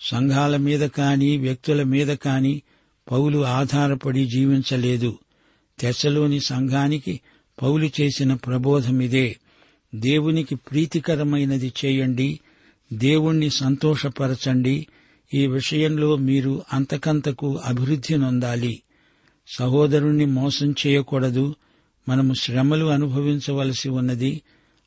సంఘాల 0.00 0.56
మీద 0.56 0.88
కాని 0.88 1.36
వ్యక్తుల 1.36 1.82
మీద 1.82 2.16
కాని 2.16 2.62
పౌలు 3.10 3.44
ఆధారపడి 3.46 4.26
జీవించలేదు. 4.26 5.18
తెశలోని 5.78 6.40
సంఘానికి 6.40 7.20
పౌలు 7.62 7.90
చేసిన 8.00 8.34
ప్రబోధమిదే 8.34 9.36
దేవునికి 9.94 10.54
ప్రీతికరమైనది 10.54 11.72
చేయండి. 11.84 12.40
దేవుణ్ణి 12.92 13.50
సంతోషపరచండి. 13.50 14.86
ఈ 15.34 15.46
విషయంలో 15.46 16.16
మీరు 16.16 16.62
అంతకంతకు 16.72 17.56
అభివృద్ధి 17.56 18.18
నొందాలి. 18.18 18.82
సహోదరుణ్ణి 19.56 20.24
మోసం 20.24 20.74
చేయకూడదు. 20.86 21.54
మనము 22.08 22.34
శ్రమలు 22.34 22.84
అనుభవించవలసి 22.84 23.88
ఉన్నది. 23.88 24.42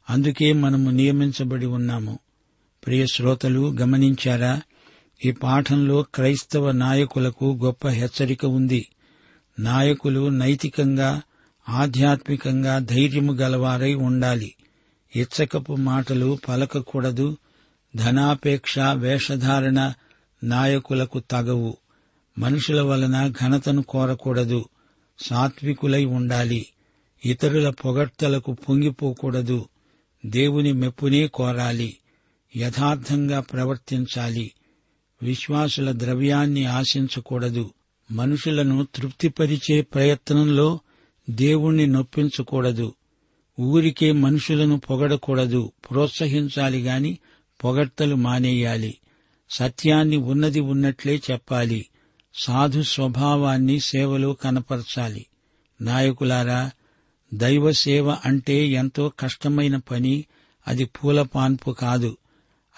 అందుకే 0.09 0.53
మనము 0.53 0.89
నియమించబడి 0.89 1.65
ఉన్నాము. 1.65 2.19
ప్రియ 2.85 3.05
శ్రోతలు 3.05 3.75
గమనించారా? 3.81 4.61
ఈ 5.25 5.31
పాఠంలో 5.31 6.05
క్రైస్తవ 6.15 6.71
నాయకులకు 6.71 7.59
గొప్ప 7.63 7.87
హెచ్చరిక 7.87 8.45
ఉంది. 8.45 8.87
నాయకులు 9.59 10.29
నైతికంగా 10.29 11.21
ఆధ్యాత్మికంగా 11.69 12.79
ధైర్యము 12.79 13.33
గలవారై 13.33 13.93
ఉండాలి. 13.93 14.55
ఇచ్చకపు 15.15 15.73
మాటలు 15.73 16.39
పలకకూడదు. 16.49 17.37
ధనాపేక్ష 17.95 18.79
వేషధారణ 18.79 19.93
నాయకులకు 20.43 21.19
తగవు. 21.19 21.77
మనుషుల 22.37 22.81
వలన 22.81 23.33
ఘనతను 23.41 23.83
కోరకూడదు. 23.83 24.65
సాత్వికులై 25.19 26.05
ఉండాలి. 26.05 26.65
ఇతరుల 27.25 27.69
పొగడ్తలకు 27.69 28.53
పొంగిపోకూడదు. 28.53 29.65
దేవుని 30.25 30.73
మెప్పునే 30.73 31.27
కోరాలి. 31.27 31.97
యథార్థంగా 32.57 33.39
ప్రవర్తించాలి. 33.39 34.51
విశ్వాసుల 35.23 35.91
ద్రవ్యాన్ని 35.91 36.65
ఆశించకూడదు. 36.65 37.71
మనుషులను 38.11 38.87
తృప్తిపరిచే 38.95 39.81
ప్రయత్నంలో 39.81 40.79
దేవుణ్ణి 41.29 41.87
నొప్పించకూడదు. 41.87 42.93
ఊరికే 43.59 44.11
మనుషులను 44.11 44.79
పొగడకూడదు. 44.79 45.71
ప్రోత్సహించాలి 45.91 46.81
గాని 46.81 47.17
పొగడ్తలు 47.63 48.15
మానేయాలి. 48.15 48.97
సత్యాన్ని 49.49 50.17
ఉన్నది 50.17 50.59
ఉన్నట్లే 50.59 51.21
చెప్పాలి. 51.31 51.85
సాధు 52.33 52.81
స్వభావాన్ని 52.81 53.79
సేవలో 53.79 54.33
కనపరచాలి. 54.33 55.25
నాయకులారా 55.81 56.71
దైవ 57.33 57.71
సేవ 57.71 58.17
అంటే 58.25 58.67
ఎంతో 58.67 59.11
కష్టమైన 59.19 59.77
పని 59.77 60.25
అది 60.67 60.85
పూల 60.85 61.21
పాన్పు 61.21 61.71
కాదు. 61.71 62.17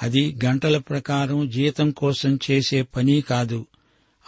అది 0.04 0.38
గంటల 0.46 0.78
ప్రకారం 0.78 1.50
జీతం 1.50 1.92
కోసం 1.92 2.40
చేసే 2.52 2.82
పని 2.82 3.22
కాదు. 3.22 3.66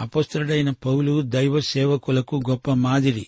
అపస్తుడైన 0.02 0.70
పౌలు 0.70 1.22
దైవ 1.22 1.60
సేవకులకు 1.60 2.42
గొప్ప 2.50 2.72
మాదిరి. 2.72 3.28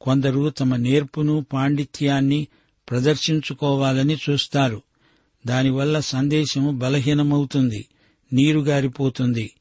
కొందరు 0.00 0.50
తమ 0.50 0.76
నేర్పును 0.76 1.46
పాండిత్యాన్ని 1.52 2.46
ప్రదర్శించుకోవాలని 2.90 4.18
చూస్తారు. 4.30 4.82
దానివల్ల 5.46 6.00
సందేశం 6.00 6.78
బలహీనమవుతుంది 6.78 7.88
నీరుగారిపోతుంది. 8.32 9.52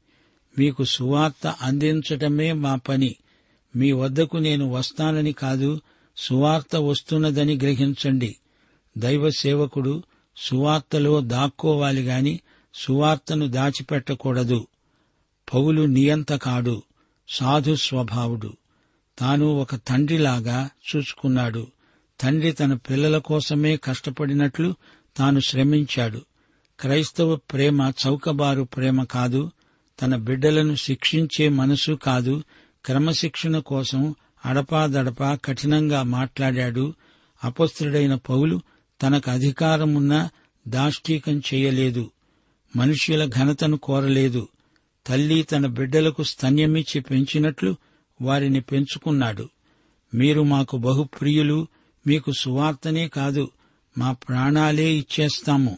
మీకు 0.60 0.84
సువార్త 0.84 1.48
అందించటమే 1.48 2.52
మా 2.52 2.76
పని. 2.76 3.15
మీ 3.76 3.91
వద్దకు 3.91 4.38
నేను 4.38 4.70
వస్తానని 4.70 5.34
కాదు 5.34 5.82
సువార్త 6.18 6.76
వస్తున్నదని 6.76 7.58
గ్రహించండి. 7.58 8.36
దైవ 8.98 9.30
సేవకుడు 9.30 10.04
సువార్తలో 10.38 11.22
దాక్కోవాలి 11.22 12.04
గాని 12.04 12.39
సువార్తను 12.74 13.48
దాచిపెట్టకూడదు. 13.48 14.68
పౌలు 15.54 15.82
నియంత 15.82 16.34
కాడు 16.34 16.84
సాధు 17.30 17.76
స్వభావుడు. 17.76 18.54
తాను 19.20 19.46
ఒక 19.46 19.76
తండ్రిలాగా 19.76 20.70
చూసుకున్నాడు. 20.96 21.68
తండ్రి 22.22 22.52
తన 22.52 22.74
పిల్లల 22.74 23.18
కోసమే 23.18 23.78
కష్టపడినట్లు 23.78 24.76
తాను 25.18 25.39
శ్రమించాడు. 25.39 26.22
క్రైస్తవ 26.80 27.36
ప్రేమ 27.36 27.91
చౌకబారు 28.08 28.63
ప్రేమ 28.63 29.04
కాదు 29.04 29.52
తన 30.01 30.15
బిడ్డలను 30.15 30.75
శిక్షించే 30.75 31.49
మనసు 31.49 31.91
కాదు 31.91 32.43
క్రమశిక్షణ 32.86 33.60
కోసం 33.60 34.15
అడపాదడపా 34.45 35.36
కఠినంగా 35.45 36.03
మాట్లాడాడు. 36.03 36.93
అపస్తుడైన 37.43 38.15
పౌలు 38.15 38.62
తనకు 39.03 39.31
అధికారమున్నా 39.31 40.29
దాష్టీకం 40.67 41.41
చేయలేదు. 41.53 42.12
మనుష్యుల 42.75 43.25
ఘనతను 43.25 43.77
కోరలేదు. 43.77 44.47
తల్లి 45.08 45.43
తన 45.43 45.65
బిడ్డలకు 45.65 46.23
స్తన్యమిచ్చి 46.23 47.01
పెంచినట్లు 47.01 47.75
వారిని 48.21 48.62
పెంచుకున్నాడు. 48.62 49.49
మీరు 50.13 50.41
మాకు 50.41 50.77
బహుప్రియులు 50.77 51.67
మీకు 52.08 52.31
సువార్తనే 52.31 53.08
కాదు 53.08 53.51
మా 53.97 54.12
ప్రాణాలే 54.12 54.93
ఇచ్చేస్తాము. 54.93 55.77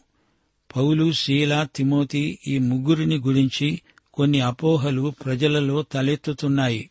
పౌలు 0.75 1.11
శీల 1.11 1.67
తిమోతి 1.75 2.39
ఈ 2.47 2.57
ముగ్గురిని 2.57 3.15
గురించి 3.15 3.81
కొన్ని 4.17 4.41
అపోహలు 4.41 5.13
ప్రజలలో 5.25 5.81
తలెత్తుతున్నాయి. 5.81 6.89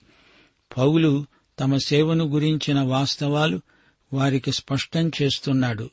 పౌలు 0.78 1.26
తమ 1.60 1.76
సేవను 1.76 2.24
గురించిన 2.24 2.80
వాస్తవాలు 2.80 3.60
వారికి 4.12 4.52
స్పష్టం 4.52 5.10
చేస్తున్నాడు. 5.22 5.90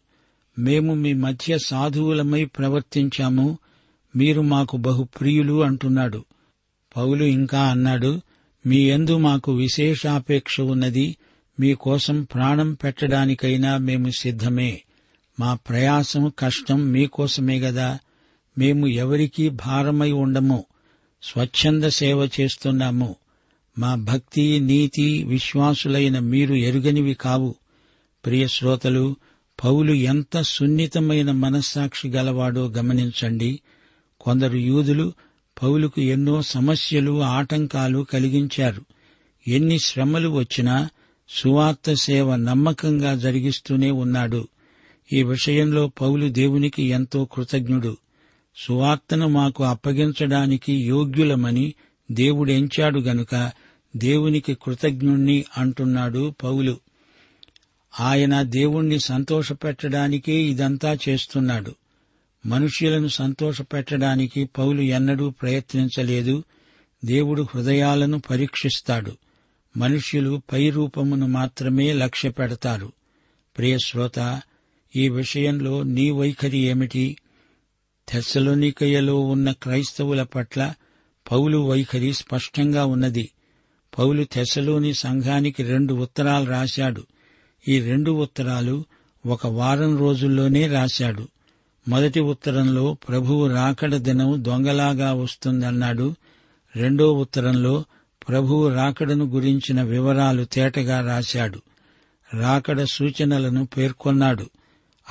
మేము 0.59 0.93
మీ 0.93 1.13
మధ్య 1.13 1.57
సాధువులమై 1.65 2.45
ప్రవర్తించాము. 2.45 3.57
మీరు 4.15 4.41
మాకు 4.41 4.77
బహు 4.77 5.03
ప్రియులు 5.03 5.63
అంటున్నాడు. 5.63 6.25
పౌలు 6.97 7.23
ఇంకా 7.23 7.63
అన్నాడు 7.63 8.21
మీ 8.65 8.89
యందు 8.89 9.17
మాకు 9.17 9.53
విశేషాపేక్ష 9.53 10.61
ఉన్నది. 10.61 11.17
మీకోసం 11.59 12.23
ప్రాణం 12.23 12.73
పెట్టడానికైనా 12.73 13.77
మేము 13.77 14.11
సిద్ధమే. 14.19 14.81
మా 15.39 15.53
ప్రయాసం 15.53 16.31
కష్టం 16.39 16.91
మీకోసమే 16.91 17.59
గదా. 17.59 17.99
మేము 18.57 18.87
ఎవరికీ 18.87 19.49
భారమై 19.49 20.11
ఉండము. 20.11 20.65
స్వచ్ఛంద 21.23 21.83
సేవ 21.83 22.29
చేస్తున్నాము. 22.39 23.15
మా 23.79 23.95
భక్తి 23.95 24.59
నీతి 24.59 25.23
విశ్వాసులైన 25.23 26.19
మీరు 26.19 26.55
ఎరుగనివి 26.55 27.13
కావు. 27.13 27.55
ప్రియ 28.25 28.47
శ్రోతలు 28.47 29.15
పౌలు 29.63 29.93
ఎంత 29.93 30.41
సున్నితమైన 30.41 31.31
మనస్సాక్షి 31.31 32.09
గలవాడో 32.09 32.67
గమనించండి. 32.67 33.59
కొందరు 34.21 34.57
యూదులు 34.57 35.13
పౌలుకు 35.63 36.01
ఎన్నో 36.01 36.41
సమస్యలు 36.41 37.21
ఆటంకాలు 37.21 38.05
కలిగించారు. 38.13 38.81
ఎన్ని 39.47 39.79
శ్రమలు 39.79 40.29
వచ్చినా 40.29 40.89
సువార్త 41.29 41.93
సేవ 41.93 42.35
నమ్మకంగా 42.35 43.15
జరిగిస్తూనే 43.15 43.91
ఉన్నాడు. 43.91 44.47
ఈ 45.13 45.23
విషయంలో 45.23 45.87
పౌలు 45.87 46.29
దేవునికి 46.29 46.83
ఎంతో 46.83 47.25
కృతజ్ఞుడు. 47.25 47.97
సువార్తను 48.55 49.27
మాకు 49.27 49.63
అప్పగించడానికి 49.63 50.73
యోగ్యులమని 50.73 51.73
దేవుడెంచాడు 52.11 52.99
గనుక 52.99 53.51
దేవునికి 53.95 54.57
కృతజ్ఞుణ్ణి 54.63 55.45
అంటున్నాడు 55.57 56.33
పౌలు. 56.43 56.79
ఆయన 57.99 58.41
దేవుణ్ణి 58.41 58.99
సంతోషపెట్టడానికే 58.99 60.33
ఇదంతా 60.33 60.97
చేస్తున్నాడు. 61.09 61.75
మనుష్యులను 62.45 63.07
సంతోషపెట్టడానికి 63.07 64.45
పౌలు 64.45 64.81
ఎన్నడూ 64.81 65.29
ప్రయత్నించలేదు. 65.29 66.43
దేవుడు 67.05 67.47
హృదయాలను 67.55 68.21
పరీక్షిస్తాడు. 68.29 69.17
మనుష్యులు 69.77 70.41
పై 70.53 70.69
రూపమును 70.69 71.27
మాత్రమే 71.27 71.93
లక్ష్య 71.93 72.29
పెడతారు 72.29 72.91
ప్రియశ్రోత 73.57 74.41
ఈ 74.95 75.09
విషయంలో 75.09 75.83
నీ 75.83 76.09
వైఖరి 76.09 76.57
ఏమిటి? 76.57 77.17
తెసలోనికయ్యలో 78.09 79.19
ఉన్న 79.19 79.51
క్రైస్తవుల 79.51 80.23
పట్ల 80.23 80.73
పౌలు 81.31 81.57
వైఖరి 81.57 82.13
స్పష్టంగా 82.13 82.85
ఉన్నది. 82.85 83.31
పౌలు 83.97 84.23
తెస్సలోని 84.23 84.93
సంఘానికి 84.93 85.63
రెండు 85.63 85.93
ఉత్తరాలు 85.93 86.49
రాశాడు. 86.49 87.03
ఈ 87.67 87.79
రెండు 87.79 88.11
ఉత్తరాలు 88.11 88.85
ఒక 89.25 89.47
వారం 89.47 89.97
రోజుల్లోనే 89.97 90.67
రాశాడు. 90.67 91.27
మొదటి 91.87 92.19
ఉత్తరంలో 92.19 92.93
ప్రభువు 92.93 93.47
రాకడ 93.47 93.95
దినం 93.95 94.35
దొంగలాగా 94.37 95.13
వస్తుందన్నాడు. 95.13 96.15
రెండో 96.75 97.13
ఉత్తరంలో 97.13 97.83
ప్రభువు 98.27 98.67
రాకడను 98.67 99.25
గురించిన 99.25 99.81
వివరాలు 99.81 100.45
తేటగా 100.45 101.07
రాశాడు. 101.07 101.61
రాకడ 102.33 102.83
సూచనలను 102.83 103.65
పేర్కొన్నాడు. 103.65 104.49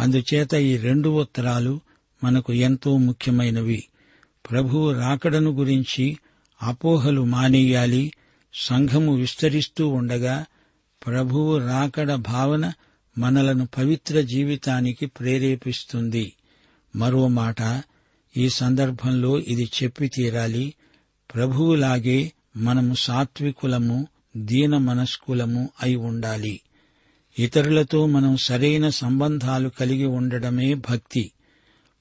అందుచేత 0.01 0.55
ఈ 0.55 0.77
రెండు 0.77 1.09
ఉత్తరాలు 1.09 1.81
మనకు 2.23 2.53
ఎంతో 2.53 2.97
ముఖ్యమైనవి. 2.97 3.85
ప్రభువు 4.51 4.93
రాకడను 4.93 5.51
గురించి 5.51 6.19
అపోహలు 6.63 7.25
మానేయాలి 7.25 8.13
సంఘము 8.55 9.15
విస్తరిస్తూ 9.15 9.89
ఉండగా 9.89 10.45
ప్రభువు 11.07 11.59
రాకడ 11.59 12.15
భావన 12.15 12.73
మనలను 13.19 13.69
పవిత్ర 13.79 14.21
జీవితానికి 14.21 15.07
ప్రేరేపిస్తుంది. 15.07 16.33
మరో 16.97 17.29
మాట 17.29 17.83
ఈ 18.37 18.49
సందర్భంలో 18.49 19.39
ఇది 19.39 19.71
చెప్పి 19.83 20.09
తీరాలి. 20.09 20.75
ప్రభువులాగే 21.35 22.33
మనము 22.57 22.95
సాత్వికులము 22.95 24.07
దీన 24.37 24.77
మనస్కులము 24.77 25.71
అయి 25.83 25.97
ఉండాలి. 25.97 26.61
ఇతరులతో 27.39 28.07
మనం 28.07 28.37
సరైన 28.37 28.89
సంబంధాలు 28.89 29.69
కలిగి 29.69 30.05
ఉండడమే 30.05 30.75
భక్తి. 30.75 31.33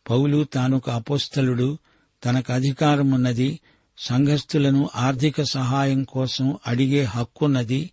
పౌలు 0.10 0.44
తానొక 0.44 0.90
అపోస్తలుడు 0.90 1.78
తనకు 2.26 2.54
అధికారమున్నది 2.54 3.60
సంఘస్థులను 3.98 4.90
ఆర్థిక 4.96 5.42
సహాయం 5.42 6.04
కోసం 6.04 6.58
అడిగే 6.68 7.04
హక్కున్నది 7.04 7.92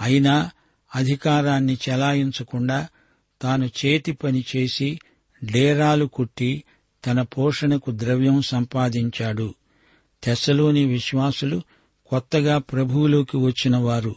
అయినా 0.00 0.50
అధికారాన్ని 0.94 1.78
చెలాయించకుండా 1.88 2.86
తాను 3.42 3.66
చేతి 3.66 4.12
పని 4.12 4.44
చేసి 4.56 4.98
డేరాలు 5.44 6.04
కుట్టి 6.04 6.64
తన 7.06 7.22
పోషణకు 7.22 7.90
ద్రవ్యం 7.90 8.42
సంపాదించాడు. 8.42 9.54
తెస్సలోని 10.24 10.84
విశ్వాసులు 10.84 11.62
కొత్తగా 12.06 12.58
ప్రభువులోకి 12.58 13.36
వచ్చిన 13.36 13.76
వారు. 13.76 14.16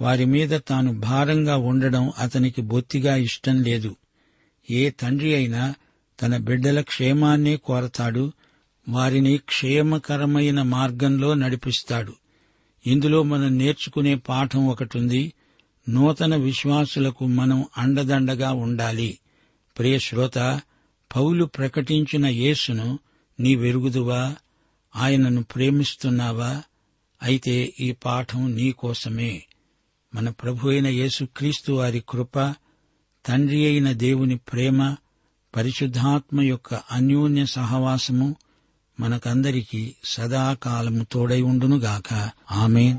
వారి 0.00 0.24
మీద 0.24 0.60
తాను 0.68 1.00
భారంగా 1.00 1.56
ఉండడం 1.56 2.12
అతనికి 2.18 2.62
బొత్తిగా 2.62 3.16
ఇష్టం 3.16 3.62
లేదు. 3.62 3.96
ఏ 4.70 4.90
తండ్రి 4.90 5.34
అయినా 5.34 5.74
తన 6.22 6.36
బిడ్డల 6.36 6.80
క్షేమాన్నే 6.80 7.56
కోరతాడు 7.56 8.32
వారిని 8.88 9.38
క్షేమకరమైన 9.38 10.62
మార్గంలో 10.62 11.34
నడిపిస్తాడు. 11.34 12.12
ఇందులో 12.86 13.22
మనం 13.22 13.58
నేర్చుకునే 13.58 14.14
పాఠం 14.14 14.66
ఒకటుంది 14.66 15.32
నూతన 15.88 16.36
విశ్వాసులకు 16.36 17.26
మనం 17.26 17.64
అండదండగా 17.78 18.52
ఉండాలి. 18.52 19.18
ప్రియశ్రోత 19.78 20.60
పౌలు 21.16 21.44
ప్రకటించిన 21.44 22.26
యేసును 22.26 22.98
నీ 23.40 23.54
వెరుగుదువా 23.54 24.36
ఆయనను 24.96 25.42
ప్రేమిస్తున్నావా? 25.42 26.62
అయితే 27.22 27.74
ఈ 27.80 27.92
పాఠం 27.92 28.56
నీకోసమే 28.56 29.42
మన 30.14 30.28
ప్రభు 30.28 30.68
అయిన 30.68 30.86
యేసుక్రీస్తు 30.86 31.72
వారి 31.72 32.04
కృప 32.08 32.54
తండ్రి 33.26 33.66
అయిన 33.66 33.92
దేవుని 33.92 34.36
ప్రేమ 34.36 34.96
పరిశుద్ధాత్మ 35.56 36.40
యొక్క 36.40 36.74
అన్యోన్య 36.74 37.46
సహవాసము 37.46 38.36
మనకందరికీ 39.00 39.94
సదాకాలము 40.04 41.06
తోడై 41.12 41.42
ఉండునుగాక. 41.42 42.30
ఆమె 42.52 42.98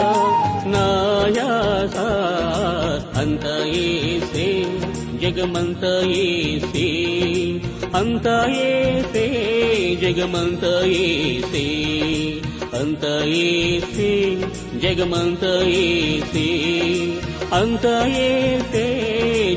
యాస 1.61 1.95
అంత 3.21 3.45
ఏసే 3.79 4.45
జగమంత 5.21 5.83
ఏసే 6.19 6.87
అంత 7.99 8.27
ఏసే 8.63 9.25
జగమంత 10.03 10.63
ఏసే 11.01 11.65
అంత 12.79 13.03
ఏసే 13.41 14.11
జగమంత 14.83 15.43
ఏసే 15.81 16.47
అంత 17.53 17.85
ఏసే 18.23 18.85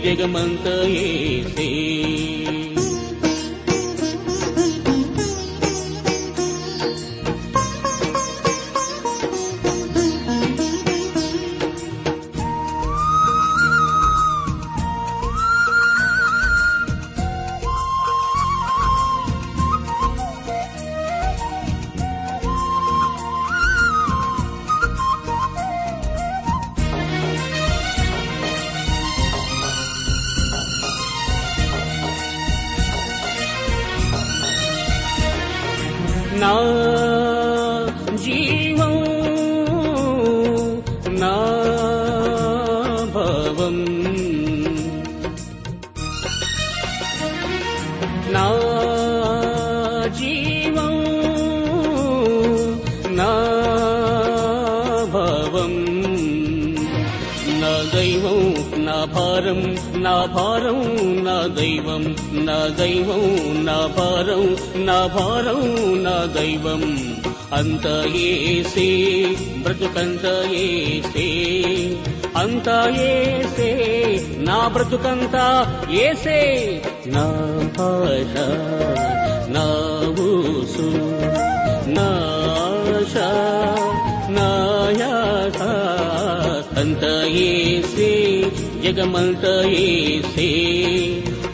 జగమంత 0.07 0.67
ఏసే 1.05 1.71
భారం 60.27 60.81
నా 61.25 61.47
దైవం 61.47 62.17
నా 62.45 62.67
దైవం 62.79 63.23
నా 63.65 63.87
భారం 63.87 64.57
నా 64.85 65.07
భారం 65.07 65.63
నా 66.03 66.41
దైవం. 66.41 67.11
అంత 67.53 67.87
ఏసే 68.17 69.25
బ్రతుకంత 69.63 70.51
ఏసే. 70.51 71.29
అంత 72.37 72.93
ఏసే 72.97 73.71
నా 74.39 74.69
బ్రతుకంత 74.69 75.67
ఏసే. 75.91 76.83
నా 77.07 77.27
భాష 77.79 78.35
నా 79.49 79.67
ఊసు 80.23 80.91
నా 81.91 82.09
ఆశ 82.59 83.17
నా 84.31 84.51
యాస. 85.01 85.61
అంత 86.79 87.05
ఏసే 87.27 88.43
జగమంత 88.85 89.44
ఏసే 89.81 90.49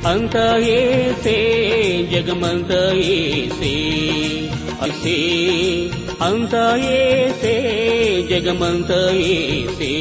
అంత 0.06 0.36
ఏసే 0.74 1.36
జగమంత 2.12 2.72
ఏసే 3.10 3.74
అసే 4.82 5.18
అంత 6.22 6.54
ఏసే 6.94 7.54
జగమంత 8.30 8.90
ఏసే 9.30 9.92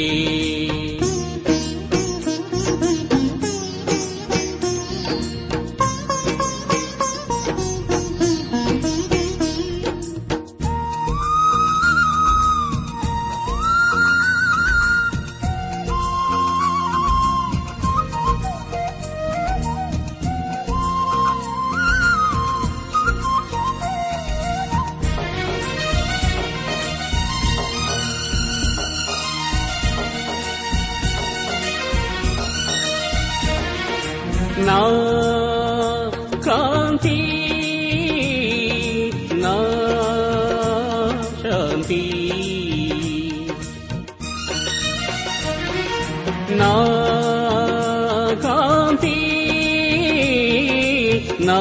నా 51.48 51.60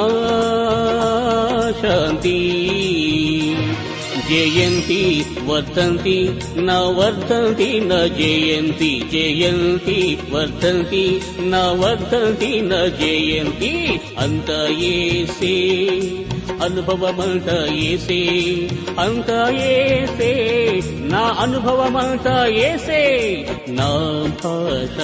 శాంతి 1.80 2.38
జయంతి 4.30 5.02
వర్ధంతి 5.48 6.16
న 6.66 6.72
వర్ధంతి 6.98 7.68
న 7.82 8.00
జయంతి 8.18 8.90
జయంతి 9.14 9.98
వర్ధంతి 10.32 11.04
న 11.52 11.62
వర్ధంతి 11.82 12.50
న 12.62 12.82
జయంతి 13.00 13.72
అంత 14.24 14.50
ఏసే 14.90 15.54
అనుభవమంత 16.66 17.48
ఏసే 17.86 18.20
అంత 18.98 19.30
ఏసే 19.70 20.32
నా 21.12 21.24
అనుభవమంత 21.42 22.28
ఏసే 22.64 23.02
నా 23.78 23.90
భాష 24.40 24.96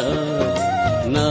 నా 1.14 1.26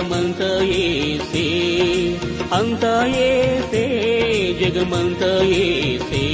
జగమంత 0.00 0.42
ఏసే. 0.62 1.46
అంత 2.52 2.84
ఏసే 3.16 3.84
జగమంత 4.60 5.22
ఏసే. 5.42 6.24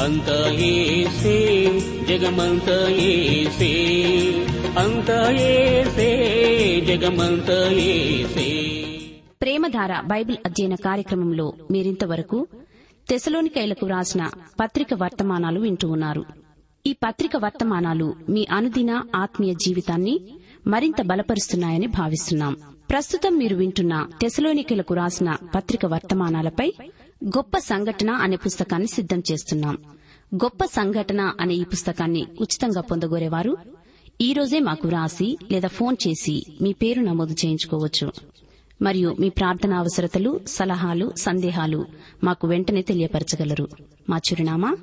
అంత 0.00 0.58
ఏసే 0.60 1.64
జగమంత 2.08 2.68
ఏసే. 2.88 3.72
అంత 4.78 5.10
ఏసే 5.40 6.10
జగమంత 6.86 7.50
ఏసే. 7.72 8.48
ప్రేమధార 9.42 10.00
బైబిల్ 10.00 10.36
అధ్యయన 10.46 10.74
కార్యక్రమంలో 10.74 11.52
మీరింతవరకు 11.70 12.46
తెసలోనికైలకు 13.10 13.86
వ్రాసిన 13.86 14.30
పత్రిక 14.60 14.94
వర్తమానాలు 14.94 15.60
వింటూ 15.60 15.88
ఉన్నారు. 15.88 16.24
ఈ 16.86 16.92
పత్రిక 16.92 17.36
వర్తమానాలు 17.36 18.14
మీ 18.28 18.46
అనుదిన 18.50 19.02
ఆత్మీయ 19.14 19.54
జీవితాన్ని 19.54 20.20
మరింత 20.66 21.02
బలపరుస్తున్నాయని 21.02 21.86
భావిస్తున్నాం. 21.86 22.56
ప్రస్తుతం 22.90 23.38
మీరు 23.38 23.56
వింటున్న 23.56 24.08
తెసలోనికలకు 24.22 24.94
రాసిన 24.94 25.36
పత్రిక 25.54 25.86
వర్తమానాలపై 25.86 26.72
గొప్ప 27.24 27.58
సంఘటన 27.58 28.10
అనే 28.10 28.36
పుస్తకాన్ని 28.36 28.88
సిద్దం 28.88 29.22
చేస్తున్నాం. 29.32 29.78
గొప్ప 30.34 30.64
సంఘటన 30.64 31.32
అనే 31.40 31.54
ఈ 31.54 31.64
పుస్తకాన్ని 31.64 32.26
ఉచితంగా 32.40 32.80
పొందగోరేవారు 32.80 33.56
ఈ 34.20 34.32
రోజే 34.32 34.58
మాకు 34.58 34.88
వ్రాసి 34.88 35.38
లేదా 35.50 35.68
ఫోన్ 35.68 35.96
చేసి 36.08 36.44
మీ 36.62 36.72
పేరు 36.72 37.00
నమోదు 37.00 37.32
చేయించుకోవచ్చు. 37.32 38.12
మరియు 38.82 39.16
మీ 39.20 39.28
ప్రార్థన 39.28 39.74
అవసరతలు 39.74 40.40
సలహాలు 40.46 41.12
సందేహాలు 41.16 41.86
మాకు 42.24 42.46
వెంటనే 42.46 42.82
తెలియపరచగలరు. 42.82 43.68
మా 44.08 44.16
చిరునామా 44.16 44.76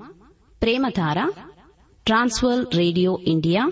ప్రేమధార 0.61 1.31
ట్రాన్స్వర్ 2.05 2.75
రేడియో 2.75 3.19
ఇండియా 3.23 3.71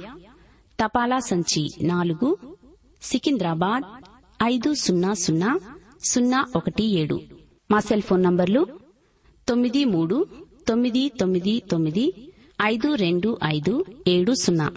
తపాలా 0.81 1.19
సంచి 1.19 1.71
నాలుగు 1.81 2.37
సికింద్రాబాద్ 3.01 3.83
ఐదు 4.43 4.73
సున్నా 4.73 5.13
సున్నా 5.13 5.59
సున్నా 6.03 6.39
ఒకటి 6.55 6.83
ఏడు. 6.83 7.21
మా 7.71 7.79
సెల్ 7.79 8.01
ఫోన్ 8.01 8.23
నంబర్లు 8.23 8.67
తొమ్మిది 9.49 9.85
మూడు 9.85 10.27
తొమ్మిది 10.67 11.11
తొమ్మిది 11.19 11.63
తొమ్మిది 11.71 12.31
ఐదు 12.61 12.95
రెండు 12.95 13.37
ఐదు 13.43 13.85
ఏడు 14.07 14.33
సున్నా. 14.33 14.71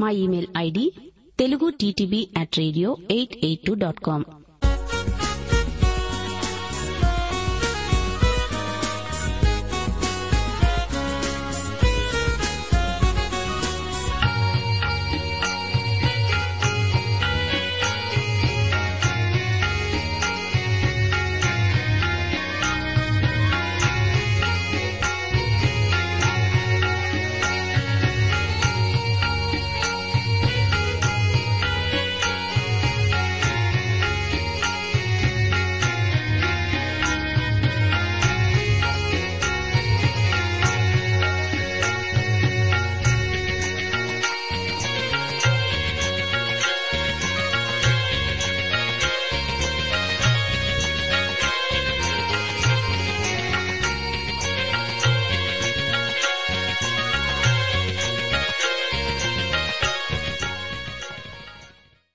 మా 0.00 0.10
email 0.10 0.46
ID 0.56 0.92
Telugu 1.38 1.70
TTV 1.70 2.28
at 2.36 2.58
radio 2.58 2.96
eight 3.10 3.44
eight 3.44 3.62
two 3.66 3.74
dot 3.74 4.00
com. 4.00 4.24